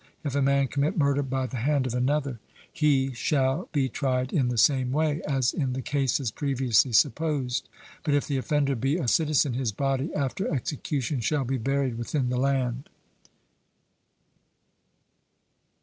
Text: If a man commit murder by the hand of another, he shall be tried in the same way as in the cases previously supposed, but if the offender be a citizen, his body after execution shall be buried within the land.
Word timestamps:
If 0.23 0.33
a 0.33 0.41
man 0.41 0.67
commit 0.67 0.97
murder 0.97 1.21
by 1.21 1.45
the 1.45 1.57
hand 1.57 1.85
of 1.85 1.93
another, 1.93 2.39
he 2.73 3.13
shall 3.13 3.69
be 3.71 3.87
tried 3.87 4.33
in 4.33 4.47
the 4.47 4.57
same 4.57 4.91
way 4.91 5.21
as 5.27 5.53
in 5.53 5.73
the 5.73 5.81
cases 5.83 6.31
previously 6.31 6.91
supposed, 6.91 7.69
but 8.03 8.15
if 8.15 8.25
the 8.25 8.37
offender 8.37 8.75
be 8.75 8.97
a 8.97 9.07
citizen, 9.07 9.53
his 9.53 9.71
body 9.71 10.11
after 10.15 10.47
execution 10.51 11.19
shall 11.19 11.43
be 11.43 11.59
buried 11.59 11.99
within 11.99 12.29
the 12.29 12.37
land. 12.39 12.89